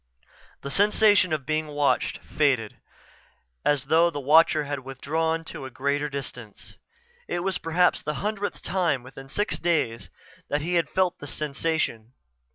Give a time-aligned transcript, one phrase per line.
[0.63, 2.79] The sensation of being watched faded,
[3.63, 6.73] as though the watcher had withdrawn to a greater distance.
[7.27, 10.09] It was perhaps the hundredth time within six days
[10.49, 12.13] that he had felt the sensation.